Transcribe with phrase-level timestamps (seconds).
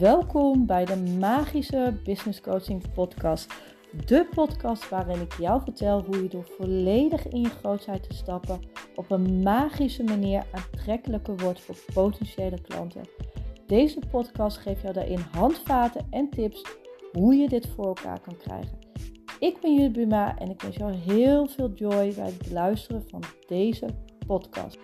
[0.00, 3.54] Welkom bij de Magische Business Coaching Podcast.
[4.06, 8.60] De podcast waarin ik jou vertel hoe je door volledig in je grootheid te stappen
[8.94, 13.02] op een magische manier aantrekkelijker wordt voor potentiële klanten.
[13.66, 16.64] Deze podcast geeft jou daarin handvaten en tips
[17.12, 18.78] hoe je dit voor elkaar kan krijgen.
[19.38, 23.22] Ik ben Judith Buma en ik wens jou heel veel joy bij het luisteren van
[23.46, 23.86] deze
[24.26, 24.78] podcast.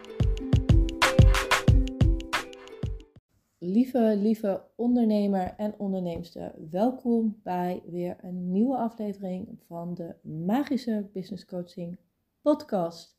[3.59, 11.45] Lieve, lieve ondernemer en onderneemster, welkom bij weer een nieuwe aflevering van de Magische Business
[11.45, 11.98] Coaching
[12.41, 13.19] Podcast.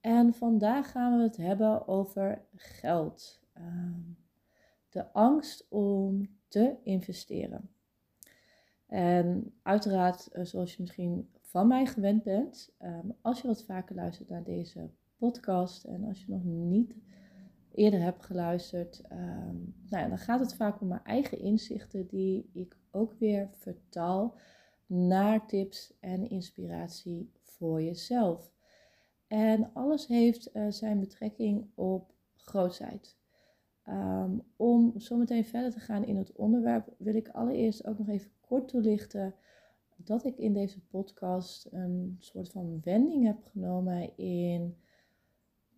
[0.00, 3.40] En vandaag gaan we het hebben over geld.
[3.52, 4.00] Ehm,
[4.88, 7.70] de angst om te investeren.
[8.86, 13.94] En uiteraard, eh, zoals je misschien van mij gewend bent, ehm, als je wat vaker
[13.94, 16.94] luistert naar deze podcast en als je nog niet
[17.78, 19.56] eerder heb geluisterd, ehm,
[19.88, 24.34] nou ja, dan gaat het vaak om mijn eigen inzichten die ik ook weer vertaal
[24.86, 28.52] naar tips en inspiratie voor jezelf.
[29.26, 33.16] En alles heeft uh, zijn betrekking op grootheid.
[33.88, 38.30] Um, om zometeen verder te gaan in het onderwerp, wil ik allereerst ook nog even
[38.40, 39.34] kort toelichten
[39.96, 44.76] dat ik in deze podcast een soort van wending heb genomen in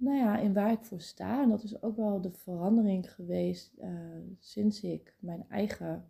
[0.01, 1.43] nou ja, in waar ik voor sta.
[1.43, 3.89] En dat is ook wel de verandering geweest uh,
[4.39, 6.05] sinds ik mijn eigen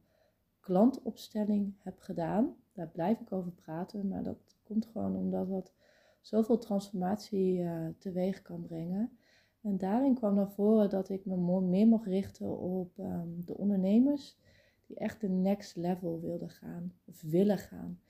[0.60, 2.55] klantopstelling heb gedaan.
[2.72, 5.72] Daar blijf ik over praten, maar dat komt gewoon omdat dat
[6.20, 9.18] zoveel transformatie uh, teweeg kan brengen.
[9.61, 14.38] En daarin kwam naar voren dat ik me meer mocht richten op um, de ondernemers
[14.86, 18.00] die echt de next level wilden gaan of willen gaan.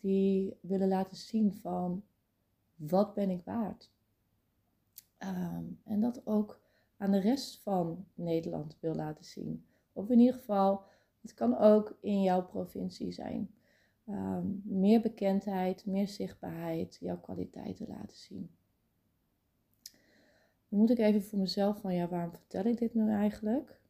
[0.00, 2.02] Die willen laten zien van
[2.74, 3.90] wat ben ik waard?
[5.20, 6.60] Ehm, en dat ook
[6.96, 9.66] aan de rest van Nederland wil laten zien.
[9.92, 10.82] Of in ieder geval,
[11.20, 13.54] het kan ook in jouw provincie zijn.
[14.06, 18.50] Ehm, meer bekendheid, meer zichtbaarheid, jouw kwaliteiten laten zien.
[20.68, 23.80] Dan moet ik even voor mezelf van, ja, waarom vertel ik dit nu eigenlijk?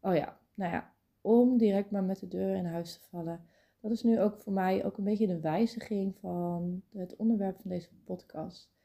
[0.00, 3.46] Oh ja, nou ja, om direct maar met de deur in huis te vallen.
[3.80, 7.70] Dat is nu ook voor mij ook een beetje de wijziging van het onderwerp van
[7.70, 8.79] deze podcast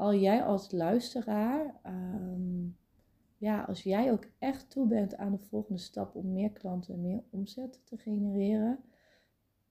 [0.00, 2.68] al jij als luisteraar, ehm,
[3.36, 7.00] ja, als jij ook echt toe bent aan de volgende stap om meer klanten en
[7.00, 8.78] meer omzet te genereren,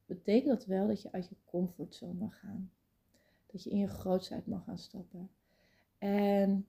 [0.05, 2.71] betekent dat wel dat je uit je comfortzone mag gaan.
[3.45, 5.29] Dat je in je grootheid mag gaan stappen.
[5.97, 6.67] En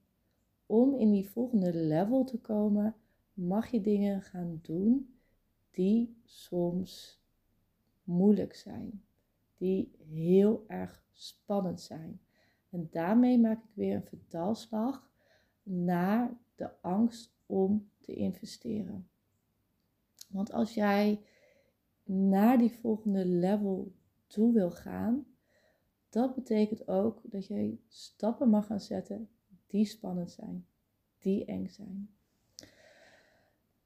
[0.67, 2.95] om in die volgende level te komen,
[3.33, 5.15] mag je dingen gaan doen
[5.71, 7.21] die soms
[8.05, 9.03] moeilijk zijn,
[9.57, 12.21] die heel erg spannend zijn.
[12.71, 15.11] En daarmee maak ik weer een vertaalslag
[15.63, 19.09] naar de angst om te investeren.
[20.29, 21.21] Want als jij
[22.05, 23.93] naar die volgende level
[24.27, 25.27] toe wil gaan,
[26.09, 29.29] dat betekent ook dat je stappen mag gaan zetten
[29.67, 30.67] die spannend zijn,
[31.19, 32.15] die eng zijn.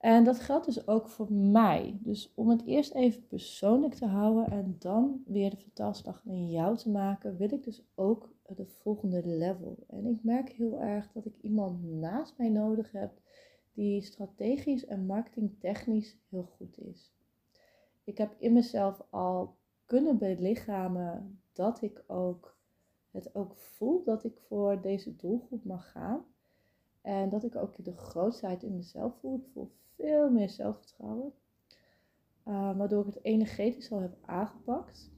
[0.04, 1.98] En dat geldt dus ook voor mij.
[2.00, 6.76] Dus om het eerst even persoonlijk te houden en dan weer de vertaalslag naar jou
[6.76, 9.84] te maken, wil ik dus ook de volgende level.
[9.88, 13.20] En ik merk heel erg dat ik iemand naast mij nodig heb
[13.72, 17.12] die strategisch en marketingtechnisch heel goed is.
[18.04, 22.56] Ik heb in mezelf al kunnen belichamen dat ik ook
[23.10, 26.24] het ook voel dat ik voor deze doelgroep mag gaan.
[27.04, 29.36] En dat ik ook de grootheid in mezelf voel.
[29.36, 31.32] Ik voel veel meer zelfvertrouwen.
[32.44, 35.10] Uh, waardoor ik het energetisch al heb aangepakt.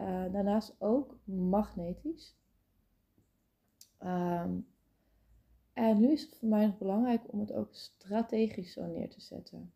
[0.00, 2.36] Uh, daarnaast ook magnetisch.
[4.02, 4.66] Um,
[5.72, 9.20] en nu is het voor mij nog belangrijk om het ook strategisch zo neer te
[9.20, 9.72] zetten.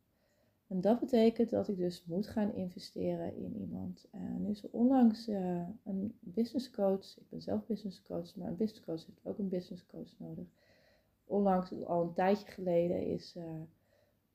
[0.67, 4.07] En dat betekent dat ik dus moet gaan investeren in iemand.
[4.11, 8.57] En nu is er onlangs een business coach, ik ben zelf business coach, maar een
[8.57, 10.47] business coach heeft ook een business coach nodig.
[11.27, 13.61] Onlangs, al een tijdje geleden, is uh,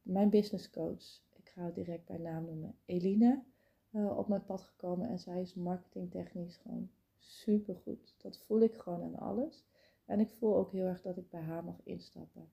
[0.02, 3.44] mijn business coach, ik ga het direct bij naam noemen, Eline.
[3.92, 5.10] Eh, op mijn pad gekomen.
[5.10, 8.16] En zij is marketingtechnisch gewoon super goed.
[8.18, 9.66] Dat voel ik gewoon aan alles.
[10.06, 12.52] En ik voel ook heel erg dat ik bij haar mag instappen.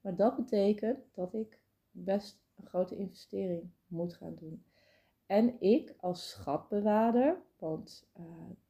[0.00, 1.60] Maar dat betekent dat ik
[1.90, 4.64] best een grote investering moet gaan doen.
[5.26, 8.24] En ik als schatbewaarder, want uh,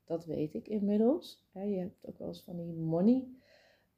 [0.05, 1.45] dat weet ik inmiddels.
[1.53, 3.29] Hè, je hebt ook wel eens van die money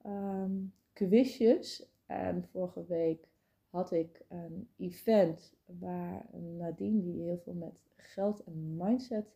[0.06, 1.90] um, quizjes.
[2.06, 3.28] En vorige week
[3.68, 9.34] had ik een event waar Nadine, die heel veel met geld en mindset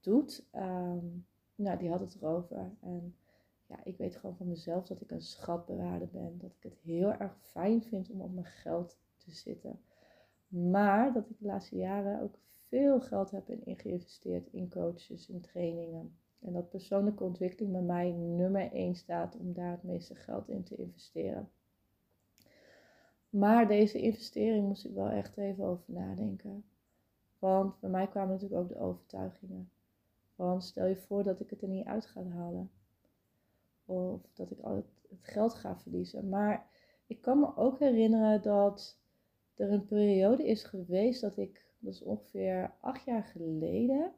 [0.00, 2.76] doet, um, nou, die had het erover.
[2.80, 3.16] En
[3.66, 6.38] ja, ik weet gewoon van mezelf dat ik een schatbewaarder ben.
[6.38, 9.80] Dat ik het heel erg fijn vind om op mijn geld te zitten.
[10.48, 12.38] Maar dat ik de laatste jaren ook
[12.68, 16.18] veel geld heb in geïnvesteerd in coaches, in trainingen.
[16.40, 20.62] En dat persoonlijke ontwikkeling bij mij nummer 1 staat om daar het meeste geld in
[20.62, 21.50] te investeren.
[23.30, 26.64] Maar deze investering moest ik wel echt even over nadenken.
[27.38, 29.70] Want bij mij kwamen natuurlijk ook de overtuigingen.
[30.36, 32.70] Want stel je voor dat ik het er niet uit ga halen.
[33.84, 34.86] Of dat ik al het,
[35.20, 36.28] geld ga verliezen.
[36.28, 36.66] Maar
[37.06, 38.98] ik kan me ook herinneren dat
[39.54, 44.12] er een periode is geweest dat ik, dat is ongeveer acht jaar geleden,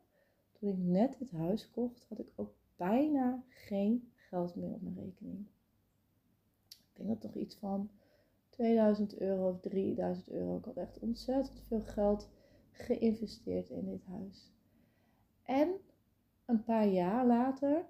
[0.58, 4.98] toen ik net het huis kocht, had ik ook bijna geen geld meer op mijn
[5.04, 5.46] rekening.
[6.68, 7.90] Ik denk dat toch iets van
[8.48, 10.56] 2000 euro of 3000 euro.
[10.56, 12.28] Ik had echt ontzettend veel geld
[12.70, 14.52] geïnvesteerd in dit huis.
[15.42, 15.80] En
[16.44, 17.86] een paar jaar later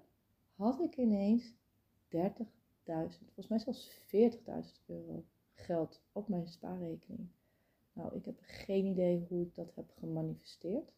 [0.55, 1.57] had ik ineens 30.000,
[2.85, 7.27] volgens mij zelfs 40.000 euro geld op mijn spaarrekening.
[7.93, 10.91] Nou, ik heb geen idee hoe ik dat heb gemanifesteerd.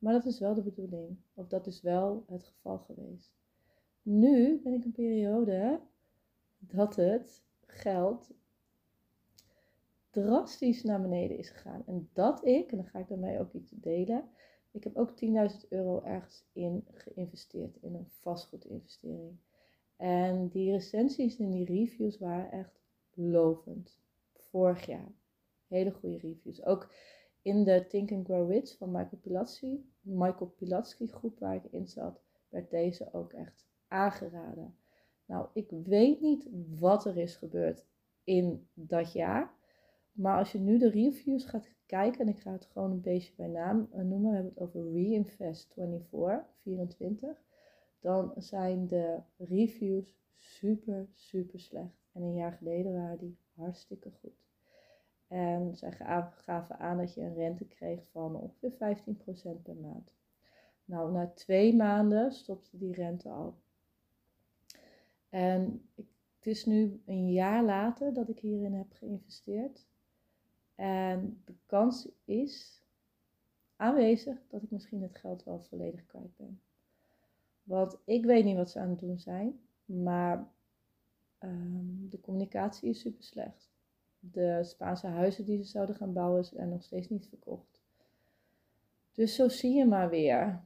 [0.00, 1.16] Maar dat is wel de bedoeling.
[1.34, 3.32] Of dat is wel het geval geweest.
[4.02, 5.80] Nu ben ik een periode
[6.58, 8.30] dat het geld
[10.10, 11.82] drastisch naar beneden is gegaan.
[11.86, 14.28] En dat ik, en dan ga ik daarmee ook iets delen.
[14.70, 19.38] Ik heb ook 10.000 euro ergens in geïnvesteerd, in een vastgoedinvestering.
[19.96, 22.80] En die recensies en die reviews waren echt
[23.14, 23.98] lovend.
[24.34, 25.12] Vorig jaar.
[25.66, 26.64] Hele goede reviews.
[26.64, 26.92] Ook
[27.42, 31.86] in de Think and Grow Rich van Michael Pilatski, Michael Pilatski groep waar ik in
[31.86, 34.76] zat, werd deze ook echt aangeraden.
[35.26, 36.48] Nou, ik weet niet
[36.78, 37.86] wat er is gebeurd
[38.24, 39.58] in dat jaar.
[40.12, 43.32] Maar als je nu de reviews gaat kijken, en ik ga het gewoon een beetje
[43.36, 47.42] bij naam noemen, we hebben het over Reinvest 24, 24,
[48.00, 52.08] dan zijn de reviews super, super slecht.
[52.12, 54.49] En een jaar geleden waren die hartstikke goed.
[55.30, 55.92] En zij
[56.34, 60.14] gaven aan dat je een rente kreeg van ongeveer 15% per maand.
[60.84, 63.58] Nou, na twee maanden stopte die rente al.
[65.28, 65.88] En
[66.38, 69.86] het is nu een jaar later dat ik hierin heb geïnvesteerd.
[70.74, 72.82] En de kans is
[73.76, 76.60] aanwezig dat ik misschien het geld wel volledig kwijt ben.
[77.62, 80.48] Want ik weet niet wat ze aan het doen zijn, maar
[81.38, 83.69] ehm, de communicatie is super slecht.
[84.20, 87.80] De Spaanse huizen die ze zouden gaan bouwen zijn nog steeds niet verkocht.
[89.12, 90.64] Dus zo zie je maar weer.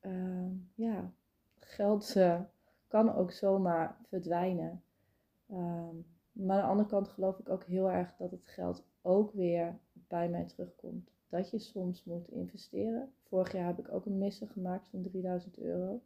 [0.00, 1.12] Ehm, ja,
[1.58, 2.40] geld uh,
[2.88, 4.82] kan ook zomaar verdwijnen.
[5.46, 5.96] Ehm,
[6.32, 9.78] maar aan de andere kant geloof ik ook heel erg dat het geld ook weer
[9.92, 11.10] bij mij terugkomt.
[11.28, 13.12] Dat je soms moet investeren.
[13.22, 16.02] Vorig jaar heb ik ook een missen gemaakt van 3000 euro.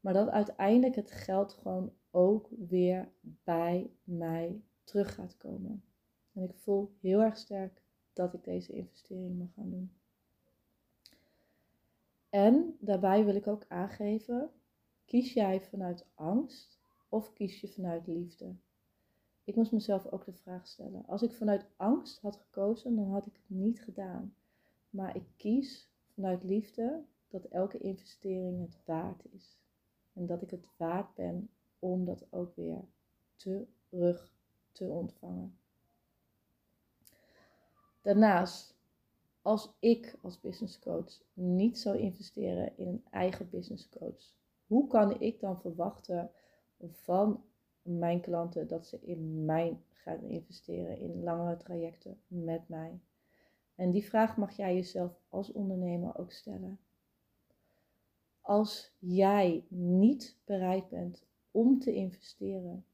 [0.00, 5.84] Maar dat uiteindelijk het geld gewoon ook weer bij mij terug gaat komen.
[6.32, 7.82] En ik voel heel erg sterk
[8.12, 9.92] dat ik deze investering mag gaan doen.
[12.30, 14.50] En daarbij wil ik ook aangeven:
[15.04, 18.54] kies jij vanuit angst of kies je vanuit liefde?
[19.44, 21.06] Ik moest mezelf ook de vraag stellen.
[21.06, 24.34] Als ik vanuit angst had gekozen, dan had ik het niet gedaan.
[24.90, 29.58] Maar ik kies vanuit liefde dat elke investering het waard is.
[30.12, 32.84] En dat ik het waard ben om dat ook weer
[33.36, 34.34] terug
[34.72, 35.56] te ontvangen.
[38.00, 38.76] Daarnaast,
[39.42, 44.34] als ik als business coach niet zou investeren in een eigen business coach,
[44.66, 46.30] hoe kan ik dan verwachten
[46.90, 47.44] van
[47.82, 53.00] mijn klanten dat ze in mij gaan investeren, in langere trajecten met mij.
[53.74, 56.78] En die vraag mag jij jezelf als ondernemer ook stellen.
[58.40, 62.84] Als jij niet bereid bent om te investeren,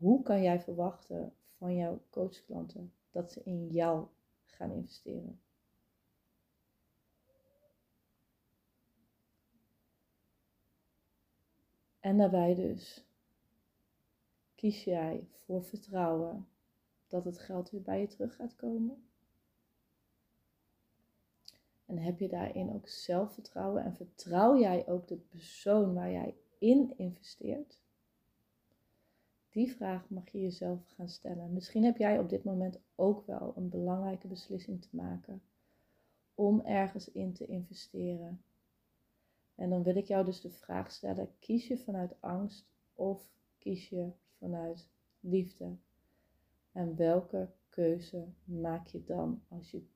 [0.00, 4.06] hoe kan jij verwachten van jouw coachklanten dat ze in jou
[4.44, 5.40] gaan investeren?
[12.00, 13.04] En daarbij dus
[14.54, 16.48] Kies jij voor vertrouwen
[17.08, 19.04] dat het geld weer bij je terug gaat komen?
[21.86, 26.94] En heb je daarin ook zelfvertrouwen en vertrouw jij ook de persoon waar jij in
[26.96, 27.80] investeert?
[29.50, 31.52] Die vraag mag je jezelf gaan stellen.
[31.52, 35.42] Misschien heb jij op dit moment ook wel een belangrijke beslissing te maken
[36.34, 38.42] om ergens in te investeren.
[39.54, 43.28] En dan wil ik jou dus de vraag stellen: kies je vanuit angst of
[43.58, 44.88] kies je vanuit
[45.20, 45.76] liefde?
[46.72, 49.86] En welke keuze maak je dan als je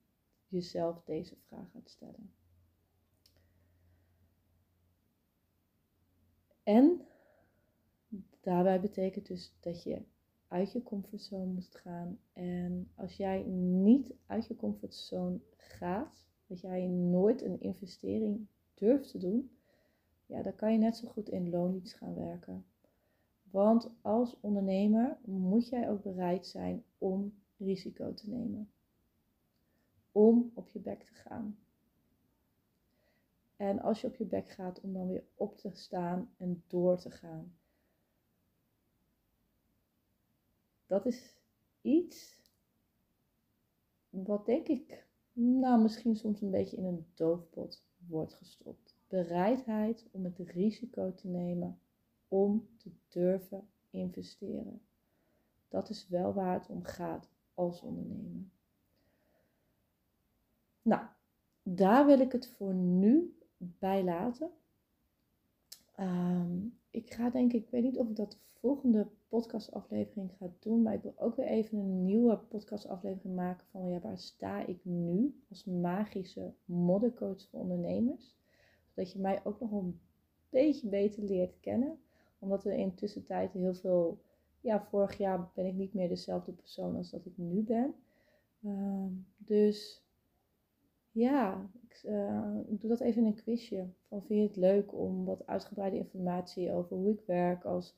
[0.48, 2.32] jezelf deze vraag gaat stellen?
[6.62, 7.06] En
[8.44, 10.02] daarbij betekent dus dat je
[10.48, 12.18] uit je comfortzone moet gaan.
[12.32, 19.18] En als jij niet uit je comfortzone gaat, dat jij nooit een investering durft te
[19.18, 19.50] doen,
[20.26, 22.64] ja, dan kan je net zo goed in loondienst gaan werken.
[23.50, 28.70] Want als ondernemer moet jij ook bereid zijn om risico te nemen.
[30.12, 31.58] Om op je bek te gaan.
[33.56, 36.98] En als je op je bek gaat, om dan weer op te staan en door
[36.98, 37.56] te gaan.
[40.86, 41.36] Dat is
[41.80, 42.42] iets
[44.10, 48.94] wat denk ik, nou misschien soms een beetje in een doofpot wordt gestopt.
[49.08, 51.78] Bereidheid om het risico te nemen
[52.28, 54.80] om te durven investeren.
[55.68, 58.44] Dat is wel waar het om gaat als ondernemer.
[60.82, 61.06] Nou,
[61.62, 64.50] daar wil ik het voor nu bij laten.
[65.94, 66.58] Ehm,
[66.94, 70.82] ik ga denk ik, ik weet niet of ik dat de volgende podcastaflevering ga doen,
[70.82, 74.78] maar ik wil ook weer even een nieuwe podcastaflevering maken van ja, waar sta ik
[74.82, 78.36] nu als magische moddercoach voor ondernemers.
[78.88, 80.00] Zodat je mij ook nog een
[80.50, 81.98] beetje beter leert kennen.
[82.38, 84.20] Omdat er in tussentijd heel veel,
[84.60, 87.94] ja, vorig jaar ben ik niet meer dezelfde persoon als dat ik nu ben.
[88.62, 90.03] Ehm, dus
[91.14, 93.86] ja, ik, uh, ik, doe dat even in een quizje.
[94.08, 97.96] Van vind je het leuk om wat uitgebreide informatie over hoe ik werk als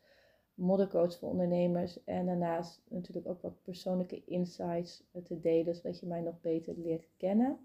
[0.55, 2.05] moddercoach voor ondernemers.
[2.05, 7.09] En daarnaast natuurlijk ook wat persoonlijke insights te delen, zodat je mij nog beter leert
[7.17, 7.59] kennen.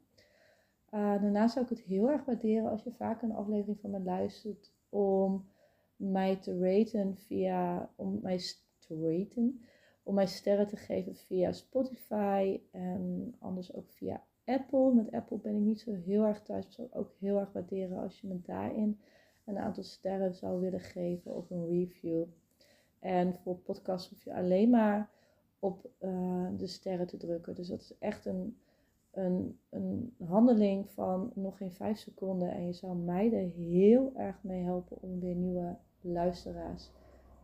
[0.94, 4.00] Uh, daarnaast zou ik het heel erg waarderen als je vaak een aflevering van me
[4.00, 5.46] luistert om
[5.96, 8.40] mij te raten via, om mij
[8.80, 9.66] te raten,
[10.04, 14.94] om mij sterren te geven via Spotify en anders ook via Apple.
[14.94, 16.66] Met Apple ben ik niet zo heel erg thuis.
[16.66, 19.00] Ik zou ook heel erg waarderen als je me daarin
[19.46, 22.24] een aantal sterren zou willen geven of een review.
[23.00, 25.10] En voor podcasts hoef je alleen maar
[25.60, 27.56] op uh, de sterren te drukken.
[27.56, 28.58] Dus dat is echt een,
[29.12, 32.52] een, een handeling van nog geen vijf seconden.
[32.52, 36.92] En je zou mij er heel erg mee helpen om weer nieuwe luisteraars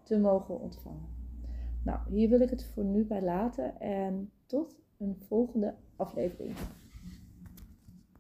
[0.04, 1.16] te mogen ontvangen.
[1.84, 3.80] Nou, hier wil ik het voor nu bij laten.
[3.80, 6.56] En tot een volgende aflevering.